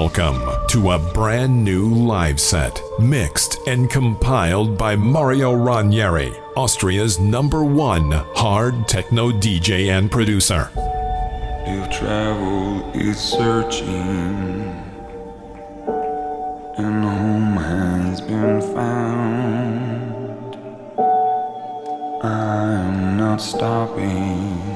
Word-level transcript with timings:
Welcome 0.00 0.42
to 0.70 0.90
a 0.90 0.98
brand 0.98 1.62
new 1.62 1.88
live 1.88 2.40
set, 2.40 2.80
mixed 2.98 3.60
and 3.68 3.88
compiled 3.88 4.76
by 4.76 4.96
Mario 4.96 5.52
Ranieri, 5.52 6.32
Austria's 6.56 7.20
number 7.20 7.62
one 7.62 8.10
hard 8.10 8.88
techno 8.88 9.30
DJ 9.30 9.96
and 9.96 10.10
producer. 10.10 10.68
If 10.74 11.96
travel 11.96 12.90
is 12.92 13.16
searching 13.20 14.64
and 16.76 17.04
home 17.04 17.56
has 17.56 18.20
been 18.20 18.60
found, 18.74 20.56
I'm 22.24 23.16
not 23.16 23.40
stopping. 23.40 24.73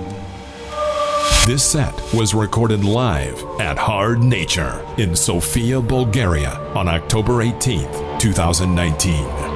This 1.48 1.64
set 1.64 1.94
was 2.12 2.34
recorded 2.34 2.84
live 2.84 3.42
at 3.58 3.78
Hard 3.78 4.22
Nature 4.22 4.84
in 4.98 5.16
Sofia, 5.16 5.80
Bulgaria 5.80 6.58
on 6.74 6.88
October 6.88 7.42
18th, 7.42 8.20
2019. 8.20 9.47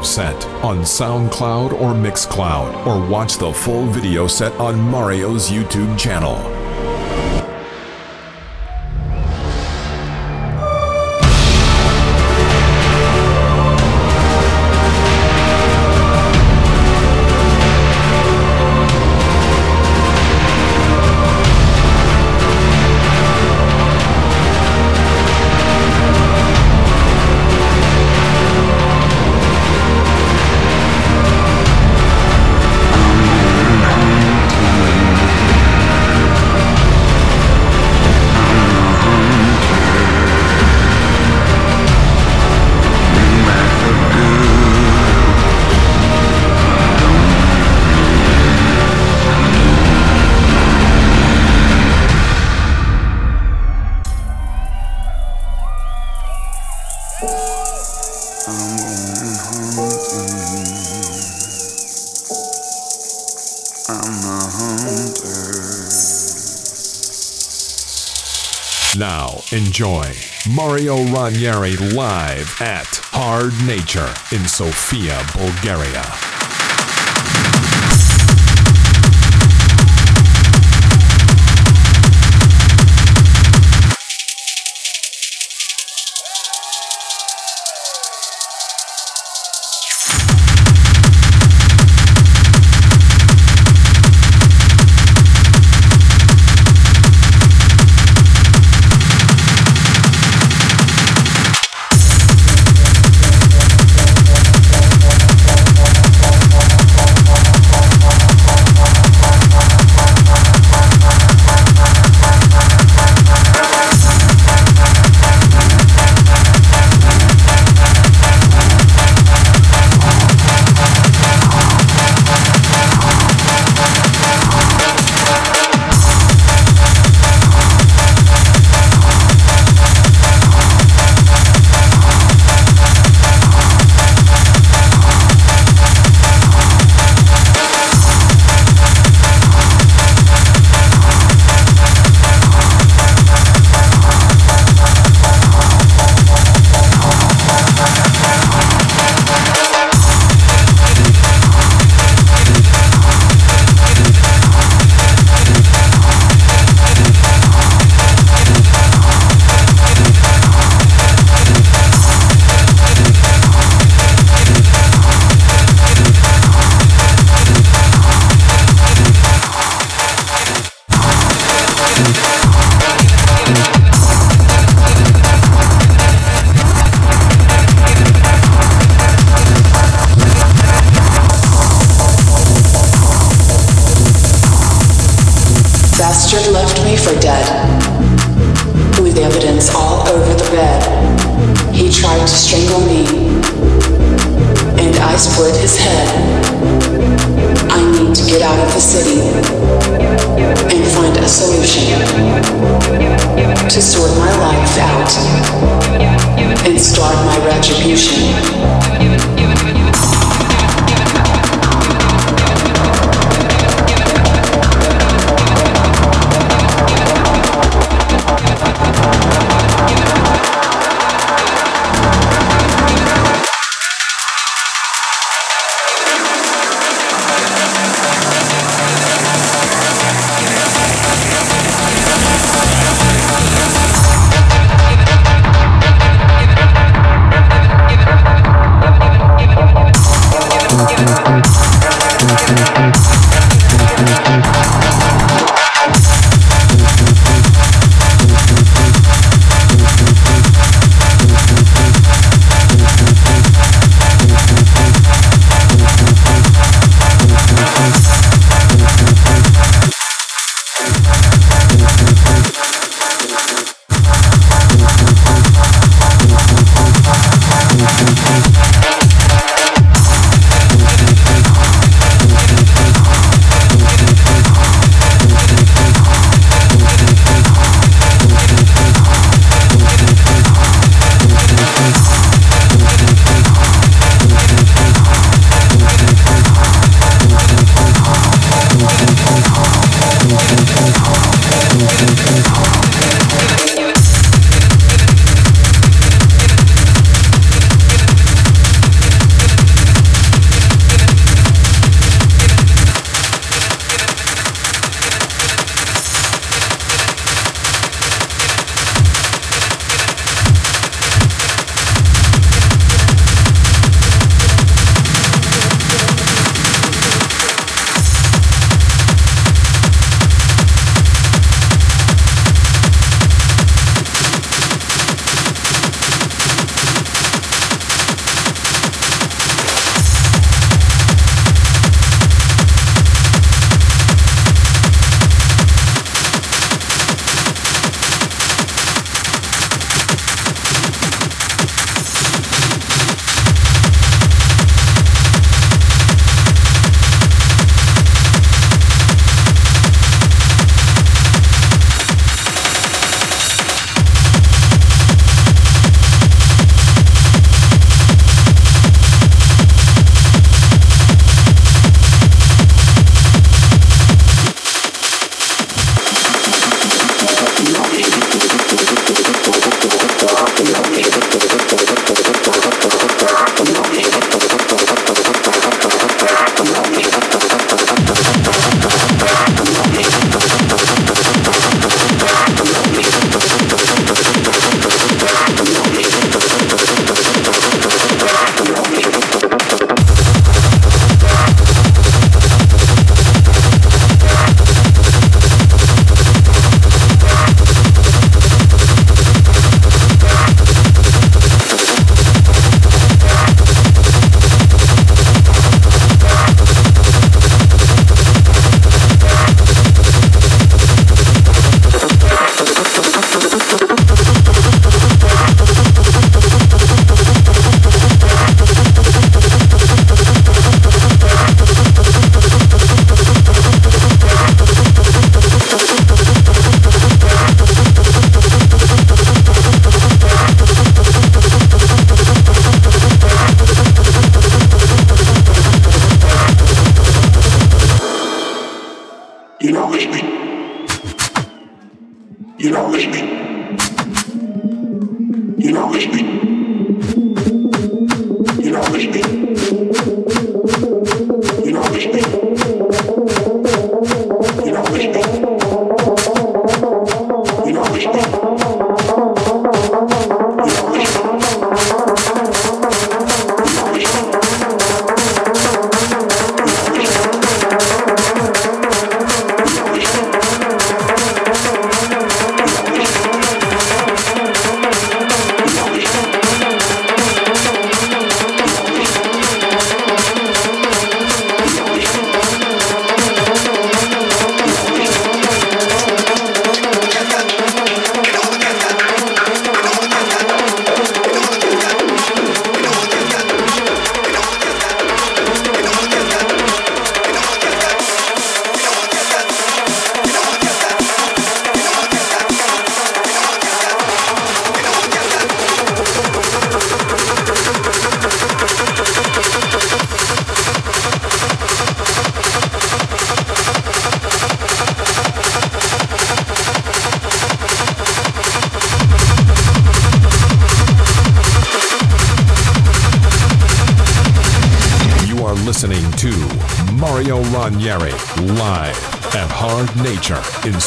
Live 0.00 0.06
set 0.06 0.46
on 0.64 0.78
SoundCloud 0.78 1.72
or 1.74 1.92
Mixcloud, 1.92 2.86
or 2.86 3.06
watch 3.06 3.36
the 3.36 3.52
full 3.52 3.84
video 3.84 4.26
set 4.26 4.52
on 4.58 4.80
Mario's 4.80 5.50
YouTube 5.50 5.98
channel. 5.98 6.49
Mario 70.80 71.04
Ranieri 71.12 71.76
live 71.76 72.58
at 72.62 72.86
Hard 73.12 73.52
Nature 73.66 74.14
in 74.34 74.48
Sofia, 74.48 75.22
Bulgaria. 75.34 76.29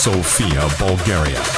Sofia, 0.03 0.67
Bulgaria. 0.77 1.52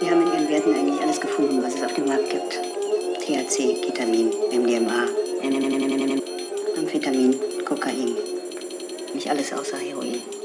Wir 0.00 0.10
haben 0.10 0.22
in 0.22 0.32
ihren 0.32 0.48
Werten 0.48 0.74
eigentlich 0.74 0.98
alles 1.02 1.20
gefunden, 1.20 1.62
was 1.62 1.74
es 1.74 1.82
auf 1.82 1.92
dem 1.92 2.06
Markt 2.06 2.30
gibt. 2.30 2.58
THC, 3.20 3.82
Ketamin, 3.82 4.30
MDMA, 4.50 5.04
Amphetamin, 6.78 7.38
Kokain. 7.66 8.16
Nicht 9.12 9.28
alles 9.28 9.52
außer 9.52 9.76
Heroin. 9.76 10.39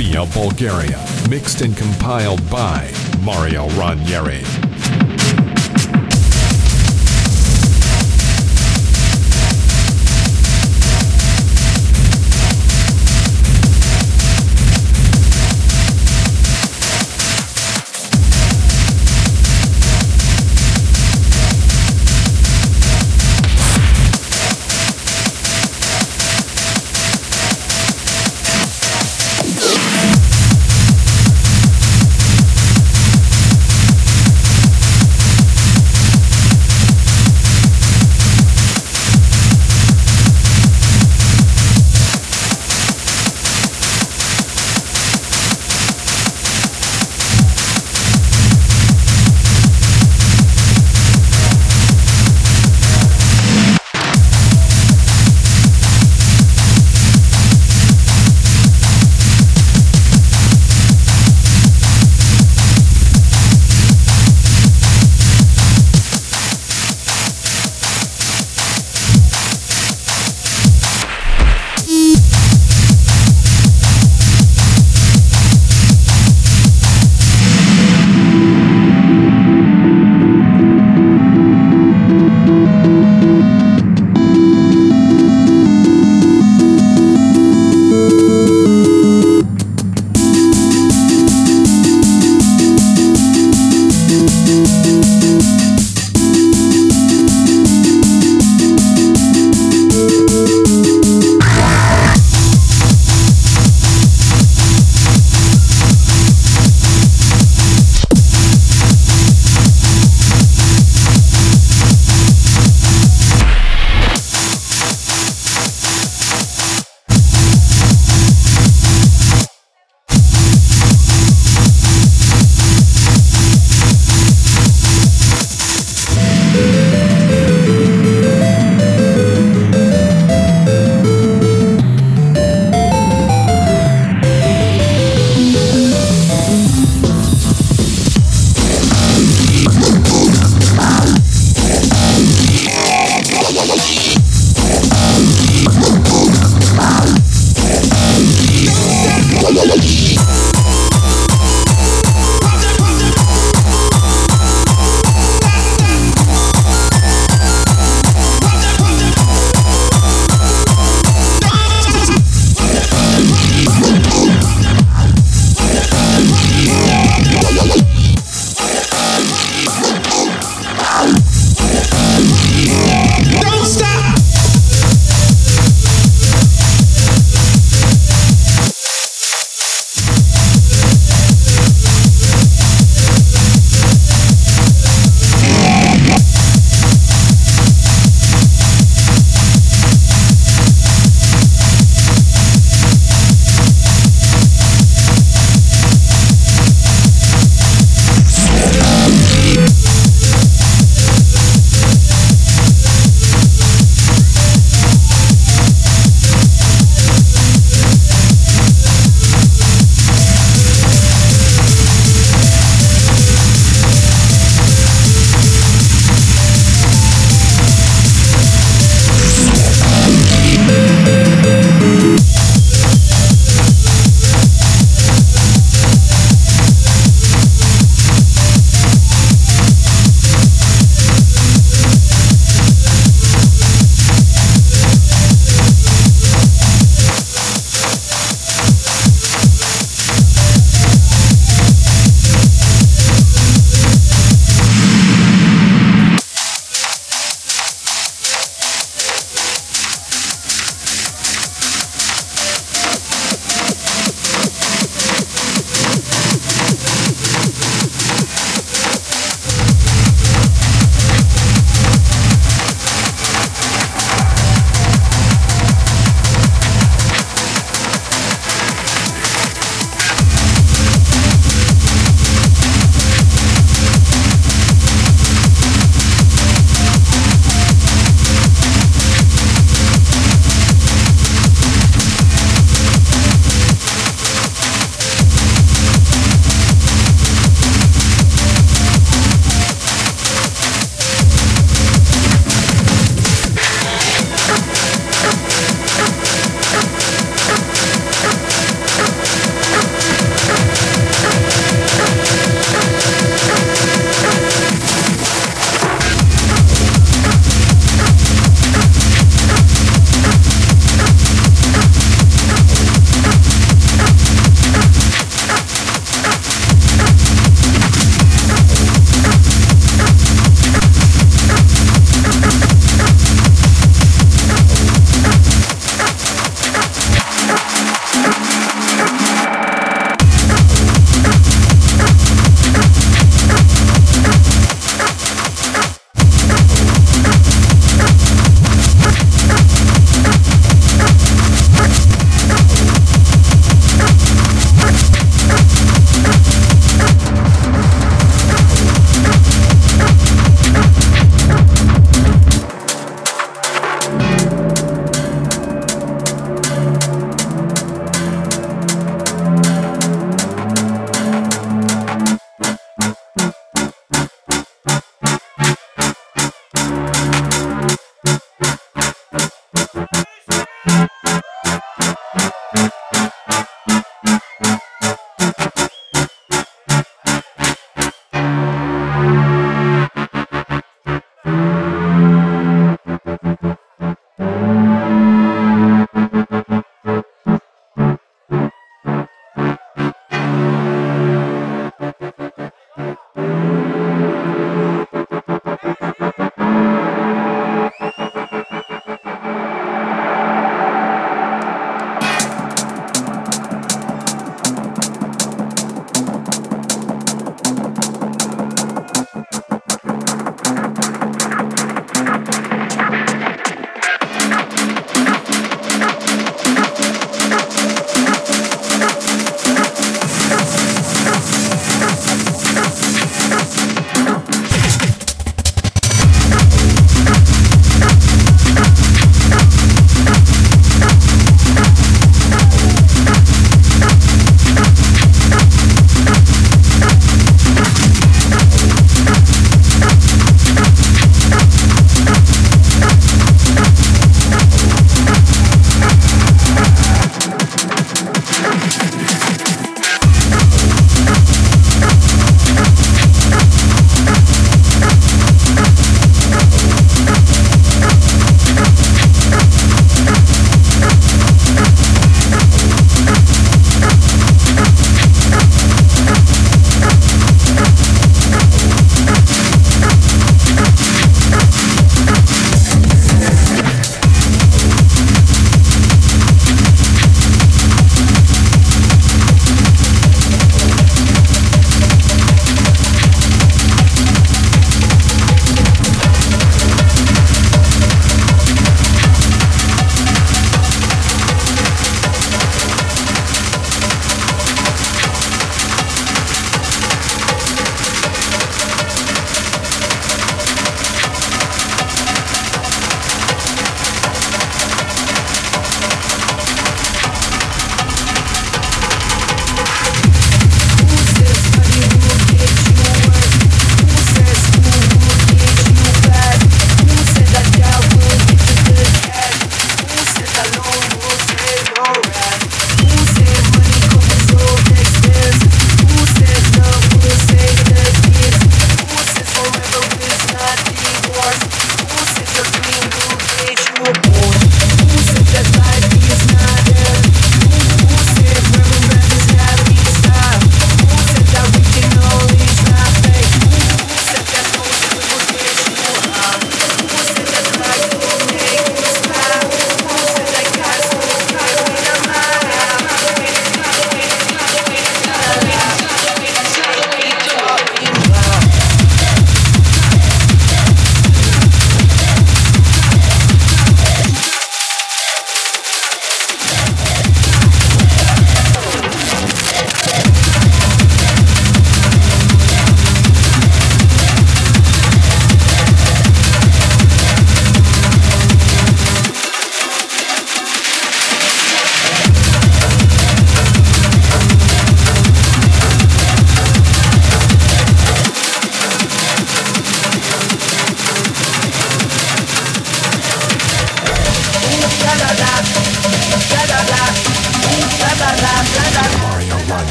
Sofia, 0.00 0.24
Bulgaria. 0.32 1.04
Mixed 1.28 1.60
and 1.60 1.76
compiled 1.76 2.40
by 2.50 2.90
Mario 3.22 3.68
Ranieri. 3.78 4.59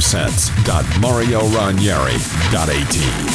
Free 0.00 1.34
on 1.34 1.76
livesets.marioranieri.at. 1.76 3.27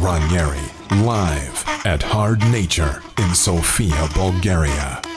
Ranieri, 0.00 0.58
live 1.02 1.64
at 1.84 2.02
Hard 2.02 2.40
Nature 2.50 3.02
in 3.18 3.34
Sofia, 3.34 4.08
Bulgaria. 4.14 5.09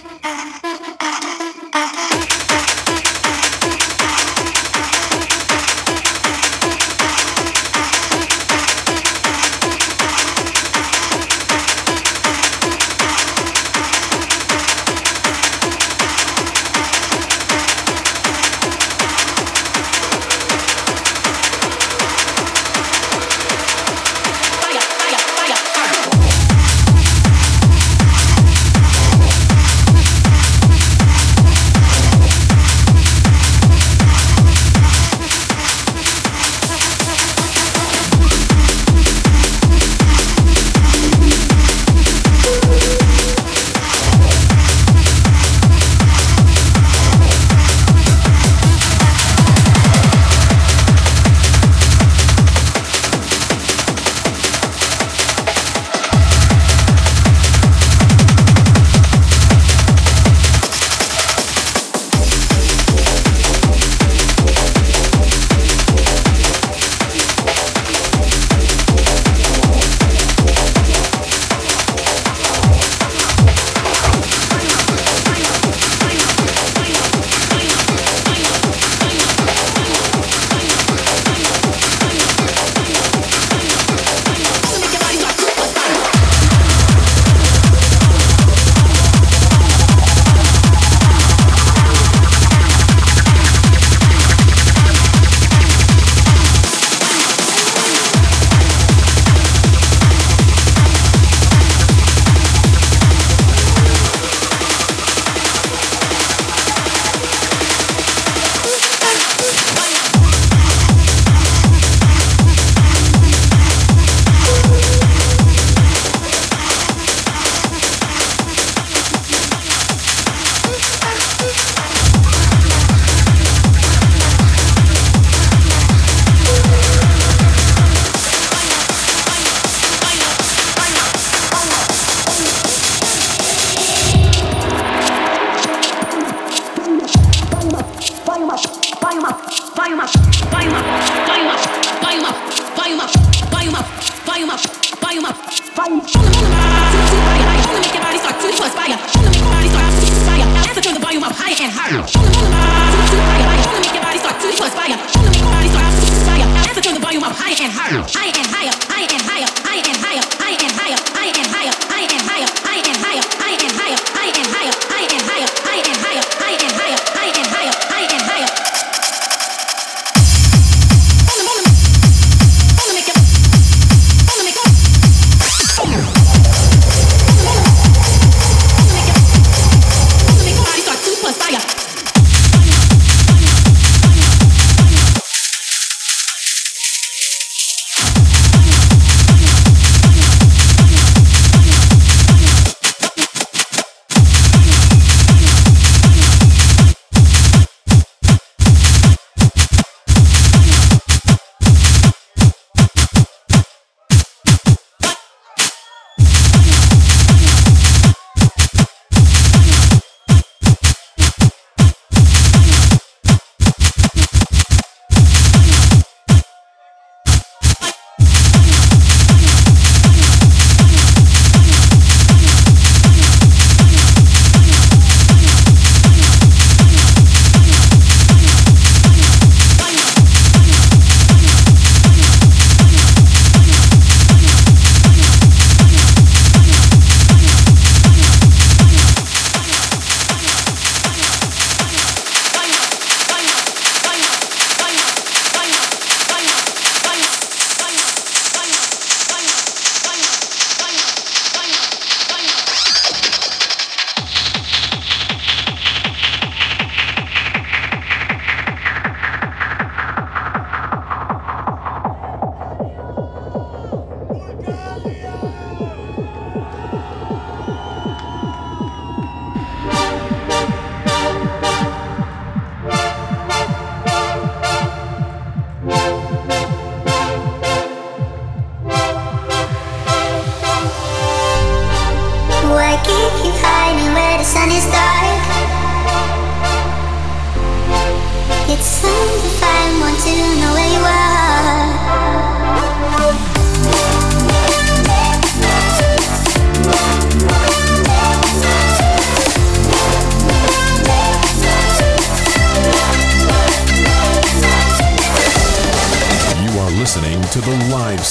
To 139.90 139.96
know 139.98 140.23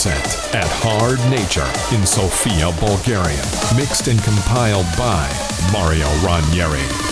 at 0.06 0.66
Hard 0.82 1.18
Nature 1.30 1.68
in 1.94 2.04
Sofia, 2.04 2.72
Bulgaria. 2.80 3.42
Mixed 3.76 4.08
and 4.08 4.20
compiled 4.22 4.86
by 4.98 5.30
Mario 5.72 6.08
Ranieri. 6.26 7.11